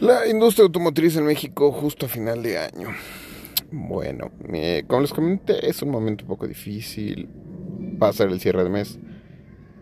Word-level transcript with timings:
La 0.00 0.26
industria 0.26 0.64
automotriz 0.64 1.16
en 1.16 1.26
México 1.26 1.70
justo 1.70 2.06
a 2.06 2.08
final 2.08 2.42
de 2.42 2.58
año. 2.58 2.88
Bueno, 3.70 4.30
eh, 4.52 4.84
como 4.86 5.02
les 5.02 5.12
comenté, 5.12 5.68
es 5.68 5.82
un 5.82 5.90
momento 5.90 6.24
un 6.24 6.28
poco 6.28 6.46
difícil 6.46 7.28
pasar 7.98 8.28
el 8.28 8.40
cierre 8.40 8.64
de 8.64 8.70
mes 8.70 8.98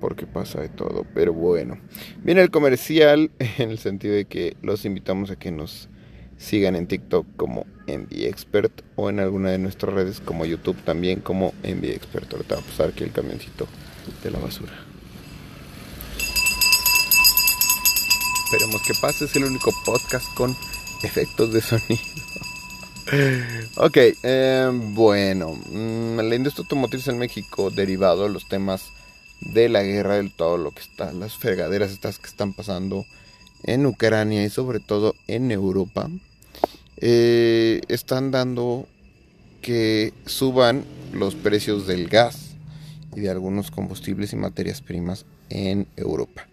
porque 0.00 0.26
pasa 0.26 0.60
de 0.60 0.68
todo, 0.68 1.04
pero 1.14 1.32
bueno. 1.32 1.78
Viene 2.22 2.42
el 2.42 2.50
comercial 2.50 3.30
en 3.58 3.70
el 3.70 3.78
sentido 3.78 4.14
de 4.14 4.24
que 4.24 4.56
los 4.62 4.84
invitamos 4.84 5.30
a 5.30 5.36
que 5.36 5.50
nos 5.50 5.88
sigan 6.36 6.74
en 6.74 6.86
TikTok 6.86 7.26
como 7.36 7.66
Expert 7.86 8.82
o 8.96 9.10
en 9.10 9.20
alguna 9.20 9.50
de 9.50 9.58
nuestras 9.58 9.92
redes 9.92 10.20
como 10.20 10.46
YouTube 10.46 10.76
también 10.84 11.20
como 11.20 11.52
Expert. 11.62 12.32
Ahorita 12.32 12.56
va 12.56 12.60
a 12.62 12.64
pasar 12.64 12.88
aquí 12.90 13.04
el 13.04 13.12
camioncito 13.12 13.66
de 14.24 14.30
la 14.30 14.38
basura. 14.38 14.89
Esperemos 18.50 18.82
que 18.82 18.94
pase, 18.94 19.26
es 19.26 19.36
el 19.36 19.44
único 19.44 19.72
podcast 19.84 20.26
con 20.34 20.56
efectos 21.04 21.52
de 21.52 21.60
sonido. 21.60 22.02
ok, 23.76 23.96
eh, 24.24 24.68
bueno, 24.72 25.54
mm, 25.54 26.18
la 26.18 26.34
industria 26.34 26.64
automotriz 26.64 27.06
en 27.06 27.18
México, 27.18 27.70
derivado 27.70 28.24
de 28.24 28.30
los 28.30 28.48
temas 28.48 28.86
de 29.40 29.68
la 29.68 29.84
guerra, 29.84 30.16
del 30.16 30.32
todo 30.32 30.58
lo 30.58 30.72
que 30.72 30.80
está, 30.80 31.12
las 31.12 31.36
fregaderas 31.36 31.92
estas 31.92 32.18
que 32.18 32.26
están 32.26 32.52
pasando 32.52 33.06
en 33.62 33.86
Ucrania 33.86 34.44
y 34.44 34.50
sobre 34.50 34.80
todo 34.80 35.14
en 35.28 35.52
Europa, 35.52 36.10
eh, 36.96 37.82
están 37.86 38.32
dando 38.32 38.88
que 39.62 40.12
suban 40.26 40.84
los 41.12 41.36
precios 41.36 41.86
del 41.86 42.08
gas 42.08 42.49
y 43.14 43.20
de 43.20 43.30
algunos 43.30 43.70
combustibles 43.70 44.32
y 44.32 44.36
materias 44.36 44.80
primas 44.80 45.26
en 45.48 45.88
Europa. 45.96 46.46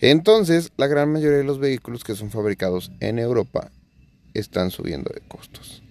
Entonces, 0.00 0.70
la 0.76 0.86
gran 0.86 1.12
mayoría 1.12 1.38
de 1.38 1.44
los 1.44 1.58
vehículos 1.58 2.04
que 2.04 2.14
son 2.14 2.30
fabricados 2.30 2.92
en 3.00 3.18
Europa 3.18 3.70
están 4.34 4.70
subiendo 4.70 5.10
de 5.14 5.20
costos. 5.20 5.82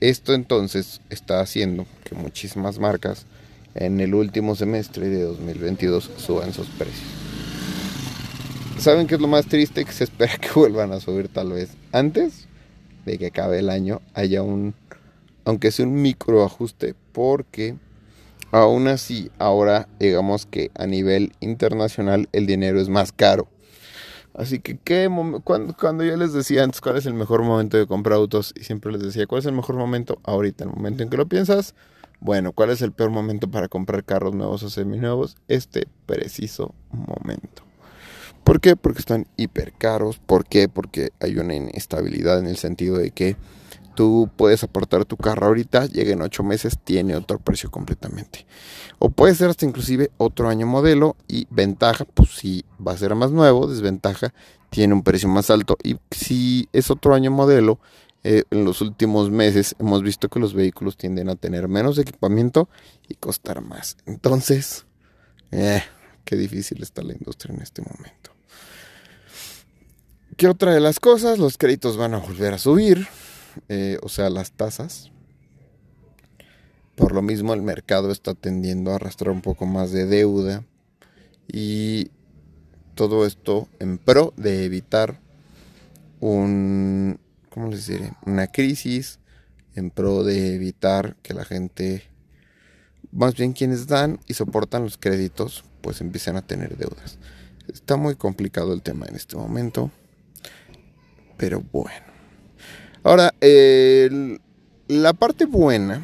Esto 0.00 0.34
entonces 0.34 1.00
está 1.08 1.40
haciendo 1.40 1.86
que 2.04 2.14
muchísimas 2.14 2.78
marcas 2.78 3.26
en 3.74 4.00
el 4.00 4.14
último 4.14 4.54
semestre 4.54 5.08
de 5.08 5.22
2022 5.22 6.10
suban 6.16 6.52
sus 6.52 6.68
precios. 6.68 7.08
¿Saben 8.78 9.06
qué 9.06 9.14
es 9.14 9.20
lo 9.20 9.28
más 9.28 9.46
triste? 9.46 9.84
Que 9.84 9.92
se 9.92 10.04
espera 10.04 10.36
que 10.36 10.50
vuelvan 10.54 10.92
a 10.92 11.00
subir 11.00 11.28
tal 11.28 11.52
vez 11.52 11.70
antes 11.92 12.46
de 13.06 13.18
que 13.18 13.26
acabe 13.26 13.58
el 13.58 13.70
año 13.70 14.02
haya 14.14 14.42
un, 14.42 14.74
aunque 15.44 15.70
sea 15.70 15.86
un 15.86 15.94
micro 15.94 16.44
ajuste, 16.44 16.94
porque 17.12 17.76
Aún 18.54 18.86
así, 18.86 19.32
ahora 19.40 19.88
digamos 19.98 20.46
que 20.46 20.70
a 20.76 20.86
nivel 20.86 21.32
internacional 21.40 22.28
el 22.30 22.46
dinero 22.46 22.80
es 22.80 22.88
más 22.88 23.10
caro. 23.10 23.48
Así 24.32 24.60
que 24.60 24.78
¿qué 24.78 25.10
cuando, 25.42 25.74
cuando 25.76 26.04
yo 26.04 26.16
les 26.16 26.32
decía 26.32 26.62
antes 26.62 26.80
cuál 26.80 26.96
es 26.96 27.06
el 27.06 27.14
mejor 27.14 27.42
momento 27.42 27.76
de 27.76 27.88
comprar 27.88 28.16
autos 28.16 28.54
y 28.56 28.62
siempre 28.62 28.92
les 28.92 29.02
decía 29.02 29.26
cuál 29.26 29.40
es 29.40 29.46
el 29.46 29.54
mejor 29.54 29.74
momento 29.74 30.20
ahorita, 30.22 30.62
el 30.62 30.70
momento 30.70 31.02
en 31.02 31.10
que 31.10 31.16
lo 31.16 31.26
piensas, 31.26 31.74
bueno, 32.20 32.52
¿cuál 32.52 32.70
es 32.70 32.80
el 32.80 32.92
peor 32.92 33.10
momento 33.10 33.50
para 33.50 33.66
comprar 33.66 34.04
carros 34.04 34.36
nuevos 34.36 34.62
o 34.62 34.70
seminuevos? 34.70 35.36
Este 35.48 35.88
preciso 36.06 36.76
momento. 36.92 37.64
¿Por 38.44 38.60
qué? 38.60 38.76
Porque 38.76 39.00
están 39.00 39.26
hiper 39.36 39.72
caros. 39.72 40.20
¿Por 40.24 40.46
qué? 40.46 40.68
Porque 40.68 41.10
hay 41.18 41.38
una 41.38 41.56
inestabilidad 41.56 42.38
en 42.38 42.46
el 42.46 42.56
sentido 42.56 42.98
de 42.98 43.10
que 43.10 43.34
Tú 43.94 44.28
puedes 44.36 44.64
aportar 44.64 45.04
tu 45.04 45.16
carro 45.16 45.46
ahorita, 45.46 45.86
llega 45.86 46.12
en 46.12 46.22
8 46.22 46.42
meses, 46.42 46.78
tiene 46.82 47.14
otro 47.14 47.38
precio 47.38 47.70
completamente. 47.70 48.46
O 48.98 49.10
puede 49.10 49.34
ser 49.34 49.50
hasta 49.50 49.66
inclusive 49.66 50.10
otro 50.16 50.48
año 50.48 50.66
modelo 50.66 51.16
y 51.28 51.46
ventaja, 51.50 52.04
pues 52.04 52.30
si 52.30 52.64
va 52.84 52.92
a 52.92 52.96
ser 52.96 53.14
más 53.14 53.30
nuevo, 53.30 53.66
desventaja, 53.68 54.34
tiene 54.70 54.94
un 54.94 55.02
precio 55.02 55.28
más 55.28 55.50
alto. 55.50 55.76
Y 55.82 55.96
si 56.10 56.68
es 56.72 56.90
otro 56.90 57.14
año 57.14 57.30
modelo, 57.30 57.78
eh, 58.24 58.44
en 58.50 58.64
los 58.64 58.80
últimos 58.80 59.30
meses 59.30 59.76
hemos 59.78 60.02
visto 60.02 60.28
que 60.30 60.40
los 60.40 60.54
vehículos 60.54 60.96
tienden 60.96 61.28
a 61.28 61.36
tener 61.36 61.68
menos 61.68 61.98
equipamiento 61.98 62.68
y 63.06 63.14
costar 63.14 63.60
más. 63.60 63.98
Entonces, 64.06 64.86
eh, 65.50 65.82
qué 66.24 66.34
difícil 66.34 66.82
está 66.82 67.02
la 67.02 67.12
industria 67.12 67.54
en 67.54 67.62
este 67.62 67.82
momento. 67.82 68.32
¿Qué 70.36 70.48
otra 70.48 70.72
de 70.72 70.80
las 70.80 70.98
cosas? 70.98 71.38
Los 71.38 71.58
créditos 71.58 71.96
van 71.96 72.14
a 72.14 72.18
volver 72.18 72.54
a 72.54 72.58
subir. 72.58 73.06
Eh, 73.68 73.98
o 74.02 74.08
sea, 74.08 74.30
las 74.30 74.52
tasas. 74.52 75.10
Por 76.94 77.12
lo 77.12 77.22
mismo 77.22 77.54
el 77.54 77.62
mercado 77.62 78.12
está 78.12 78.34
tendiendo 78.34 78.92
a 78.92 78.96
arrastrar 78.96 79.32
un 79.32 79.42
poco 79.42 79.66
más 79.66 79.90
de 79.90 80.06
deuda 80.06 80.64
y 81.48 82.10
todo 82.94 83.26
esto 83.26 83.68
en 83.80 83.98
pro 83.98 84.32
de 84.36 84.64
evitar 84.64 85.20
un, 86.20 87.18
¿cómo? 87.50 87.70
Una 88.26 88.46
crisis, 88.46 89.18
en 89.74 89.90
pro 89.90 90.22
de 90.22 90.54
evitar 90.54 91.16
que 91.22 91.34
la 91.34 91.44
gente, 91.44 92.04
más 93.12 93.34
bien 93.34 93.52
quienes 93.52 93.86
dan 93.86 94.20
y 94.26 94.34
soportan 94.34 94.84
los 94.84 94.96
créditos, 94.96 95.64
pues 95.80 96.00
empiecen 96.00 96.36
a 96.36 96.46
tener 96.46 96.76
deudas. 96.76 97.18
Está 97.72 97.96
muy 97.96 98.14
complicado 98.14 98.72
el 98.72 98.82
tema 98.82 99.06
en 99.06 99.16
este 99.16 99.36
momento, 99.36 99.90
pero 101.36 101.62
bueno. 101.72 102.13
Ahora, 103.06 103.34
la 104.88 105.12
parte 105.12 105.44
buena 105.44 106.00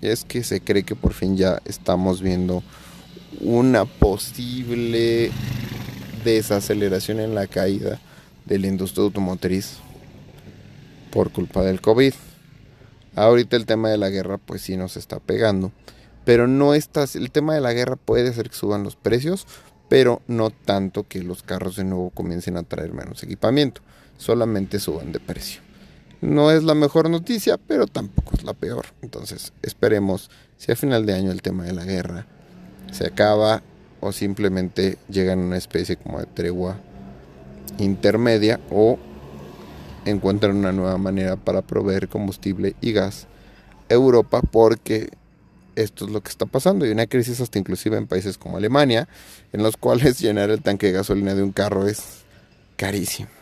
es 0.00 0.24
que 0.24 0.42
se 0.42 0.60
cree 0.60 0.82
que 0.82 0.96
por 0.96 1.12
fin 1.12 1.36
ya 1.36 1.62
estamos 1.66 2.20
viendo 2.20 2.64
una 3.40 3.84
posible 3.84 5.30
desaceleración 6.24 7.20
en 7.20 7.36
la 7.36 7.46
caída 7.46 8.00
de 8.44 8.58
la 8.58 8.66
industria 8.66 9.04
automotriz 9.04 9.74
por 11.12 11.30
culpa 11.30 11.62
del 11.62 11.80
COVID. 11.80 12.12
Ahorita 13.14 13.54
el 13.54 13.64
tema 13.64 13.90
de 13.90 13.98
la 13.98 14.10
guerra 14.10 14.38
pues 14.38 14.62
sí 14.62 14.76
nos 14.76 14.96
está 14.96 15.20
pegando, 15.20 15.70
pero 16.24 16.48
no 16.48 16.74
está 16.74 17.04
el 17.14 17.30
tema 17.30 17.54
de 17.54 17.60
la 17.60 17.72
guerra 17.72 17.94
puede 17.94 18.30
hacer 18.30 18.50
que 18.50 18.56
suban 18.56 18.82
los 18.82 18.96
precios, 18.96 19.46
pero 19.88 20.22
no 20.26 20.50
tanto 20.50 21.06
que 21.06 21.22
los 21.22 21.44
carros 21.44 21.76
de 21.76 21.84
nuevo 21.84 22.10
comiencen 22.10 22.56
a 22.56 22.64
traer 22.64 22.92
menos 22.92 23.22
equipamiento, 23.22 23.80
solamente 24.16 24.80
suban 24.80 25.12
de 25.12 25.20
precio. 25.20 25.62
No 26.22 26.52
es 26.52 26.62
la 26.62 26.76
mejor 26.76 27.10
noticia, 27.10 27.58
pero 27.58 27.88
tampoco 27.88 28.36
es 28.36 28.44
la 28.44 28.54
peor. 28.54 28.86
Entonces, 29.02 29.52
esperemos 29.60 30.30
si 30.56 30.70
a 30.70 30.76
final 30.76 31.04
de 31.04 31.14
año 31.14 31.32
el 31.32 31.42
tema 31.42 31.64
de 31.64 31.72
la 31.72 31.84
guerra 31.84 32.26
se 32.92 33.08
acaba 33.08 33.60
o 34.00 34.12
simplemente 34.12 34.98
llega 35.08 35.32
a 35.32 35.36
una 35.36 35.56
especie 35.56 35.96
como 35.96 36.20
de 36.20 36.26
tregua 36.26 36.76
intermedia 37.78 38.60
o 38.70 39.00
encuentran 40.04 40.56
una 40.56 40.70
nueva 40.70 40.96
manera 40.96 41.34
para 41.34 41.60
proveer 41.60 42.08
combustible 42.08 42.76
y 42.80 42.92
gas 42.92 43.26
a 43.90 43.94
Europa 43.94 44.42
porque 44.42 45.10
esto 45.74 46.04
es 46.04 46.12
lo 46.12 46.20
que 46.22 46.30
está 46.30 46.46
pasando. 46.46 46.84
Hay 46.84 46.92
una 46.92 47.08
crisis 47.08 47.40
hasta 47.40 47.58
inclusive 47.58 47.96
en 47.96 48.06
países 48.06 48.38
como 48.38 48.58
Alemania, 48.58 49.08
en 49.52 49.64
los 49.64 49.76
cuales 49.76 50.18
llenar 50.20 50.50
el 50.50 50.62
tanque 50.62 50.86
de 50.86 50.92
gasolina 50.92 51.34
de 51.34 51.42
un 51.42 51.50
carro 51.50 51.88
es 51.88 52.22
carísimo. 52.76 53.41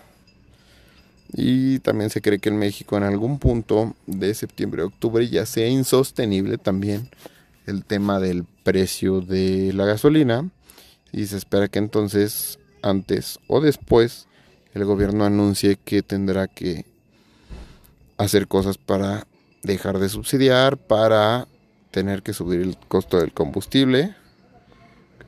Y 1.33 1.79
también 1.81 2.11
se 2.11 2.21
cree 2.21 2.39
que 2.39 2.49
en 2.49 2.59
México 2.59 2.97
en 2.97 3.05
algún 3.05 3.39
punto 3.39 3.95
de 4.07 4.35
septiembre 4.35 4.83
octubre 4.83 5.29
ya 5.29 5.47
sea 5.47 5.69
insostenible 5.69 6.59
también 6.59 7.09
el 7.67 7.85
tema 7.85 8.19
del 8.19 8.45
precio 8.65 9.21
de 9.21 9.73
la 9.73 9.85
gasolina. 9.85 10.49
Y 11.13 11.27
se 11.27 11.37
espera 11.37 11.69
que 11.69 11.79
entonces, 11.79 12.59
antes 12.83 13.39
o 13.49 13.61
después, 13.61 14.27
el 14.75 14.85
gobierno 14.85 15.25
anuncie 15.25 15.77
que 15.77 16.03
tendrá 16.03 16.47
que 16.47 16.85
hacer 18.17 18.47
cosas 18.47 18.79
para 18.79 19.27
dejar 19.63 19.99
de 19.99 20.09
subsidiar, 20.09 20.77
para 20.77 21.49
tener 21.91 22.23
que 22.23 22.33
subir 22.33 22.61
el 22.61 22.77
costo 22.77 23.19
del 23.19 23.33
combustible 23.33 24.15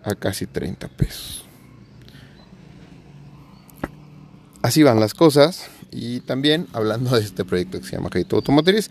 a 0.04 0.14
casi 0.14 0.46
30 0.46 0.88
pesos. 0.88 1.44
Así 4.62 4.82
van 4.84 5.00
las 5.00 5.14
cosas. 5.14 5.68
Y 5.92 6.20
también, 6.20 6.66
hablando 6.72 7.14
de 7.14 7.20
este 7.20 7.44
proyecto 7.44 7.78
que 7.78 7.86
se 7.86 7.96
llama 7.96 8.08
Crédito 8.08 8.36
Automotriz, 8.36 8.90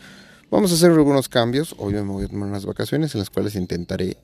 vamos 0.52 0.72
a 0.72 0.76
hacer 0.76 0.92
algunos 0.92 1.28
cambios. 1.28 1.76
Hoy 1.80 1.94
me 1.94 2.02
voy 2.02 2.26
a 2.26 2.28
tomar 2.28 2.48
unas 2.48 2.66
vacaciones 2.66 3.14
en 3.16 3.20
las 3.20 3.32
cuales 3.32 3.56
intentaré 3.56 4.18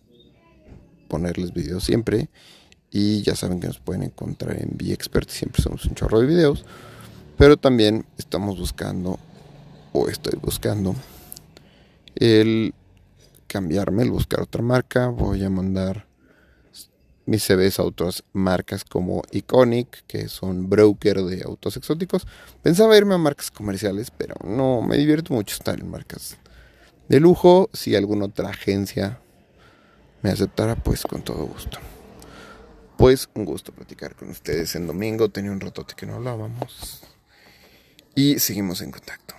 ponerles 1.08 1.54
videos 1.54 1.84
siempre. 1.84 2.30
Y 2.92 3.24
ya 3.24 3.36
saben 3.36 3.60
que 3.60 3.68
nos 3.68 3.80
pueden 3.80 4.04
encontrar 4.04 4.62
en 4.62 4.78
VXpert, 4.78 5.30
siempre 5.30 5.62
somos 5.62 5.86
un 5.86 5.96
chorro 5.96 6.20
de 6.22 6.28
videos. 6.28 6.66
Pero 7.38 7.58
también 7.58 8.06
estamos 8.18 8.60
buscando, 8.60 9.20
o 9.92 10.08
estoy 10.08 10.40
buscando, 10.40 10.96
el 12.16 12.74
cambiarme, 13.48 14.04
el 14.04 14.12
buscar 14.12 14.42
otra 14.42 14.62
marca. 14.62 15.08
Voy 15.08 15.44
a 15.44 15.50
mandar 15.50 16.07
mis 17.28 17.44
CVs 17.44 17.80
a 17.80 17.84
otras 17.84 18.24
marcas 18.34 18.84
como 18.86 19.22
Iconic, 19.32 20.06
que 20.08 20.30
son 20.30 20.70
broker 20.70 21.22
de 21.24 21.44
autos 21.44 21.78
exóticos. 21.78 22.26
Pensaba 22.64 22.98
irme 22.98 23.14
a 23.16 23.18
marcas 23.20 23.52
comerciales, 23.52 24.12
pero 24.12 24.36
no, 24.44 24.82
me 24.82 24.98
divierto 24.98 25.34
mucho 25.34 25.56
estar 25.56 25.80
en 25.80 25.92
marcas 25.92 26.38
de 27.10 27.20
lujo. 27.20 27.70
Si 27.74 27.96
alguna 27.96 28.26
otra 28.26 28.50
agencia 28.50 29.20
me 30.22 30.32
aceptara, 30.32 30.76
pues 30.76 31.04
con 31.04 31.22
todo 31.22 31.46
gusto. 31.46 31.80
Pues 32.98 33.30
un 33.36 33.46
gusto 33.46 33.74
platicar 33.74 34.16
con 34.16 34.30
ustedes 34.30 34.76
en 34.76 34.88
domingo. 34.88 35.30
Tenía 35.30 35.52
un 35.52 35.60
ratote 35.60 35.94
que 35.96 36.06
no 36.06 36.16
hablábamos. 36.16 37.04
y 38.16 38.40
seguimos 38.40 38.82
en 38.82 38.92
contacto. 38.92 39.36